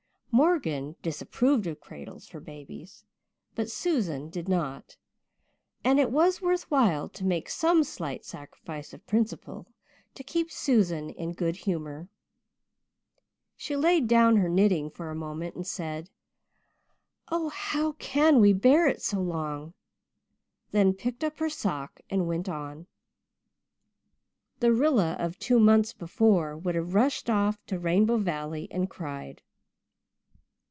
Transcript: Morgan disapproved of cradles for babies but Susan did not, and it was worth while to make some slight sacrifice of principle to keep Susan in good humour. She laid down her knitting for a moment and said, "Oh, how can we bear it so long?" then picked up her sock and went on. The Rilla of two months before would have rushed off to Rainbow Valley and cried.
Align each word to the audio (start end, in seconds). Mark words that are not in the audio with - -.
Morgan 0.33 0.95
disapproved 1.01 1.67
of 1.67 1.81
cradles 1.81 2.25
for 2.25 2.39
babies 2.39 3.03
but 3.53 3.69
Susan 3.69 4.29
did 4.29 4.47
not, 4.47 4.95
and 5.83 5.99
it 5.99 6.09
was 6.09 6.41
worth 6.41 6.71
while 6.71 7.09
to 7.09 7.25
make 7.25 7.49
some 7.49 7.83
slight 7.83 8.23
sacrifice 8.23 8.93
of 8.93 9.05
principle 9.05 9.67
to 10.15 10.23
keep 10.23 10.49
Susan 10.49 11.09
in 11.09 11.33
good 11.33 11.57
humour. 11.57 12.07
She 13.57 13.75
laid 13.75 14.07
down 14.07 14.37
her 14.37 14.47
knitting 14.47 14.89
for 14.89 15.09
a 15.09 15.15
moment 15.15 15.55
and 15.55 15.67
said, 15.67 16.09
"Oh, 17.29 17.49
how 17.49 17.91
can 17.99 18.39
we 18.39 18.53
bear 18.53 18.87
it 18.87 19.01
so 19.01 19.19
long?" 19.19 19.73
then 20.71 20.93
picked 20.93 21.25
up 21.25 21.39
her 21.39 21.49
sock 21.49 21.99
and 22.09 22.25
went 22.25 22.47
on. 22.47 22.87
The 24.61 24.71
Rilla 24.71 25.17
of 25.19 25.37
two 25.37 25.59
months 25.59 25.91
before 25.91 26.55
would 26.57 26.75
have 26.75 26.93
rushed 26.95 27.29
off 27.29 27.63
to 27.65 27.77
Rainbow 27.77 28.15
Valley 28.15 28.69
and 28.71 28.89
cried. 28.89 29.41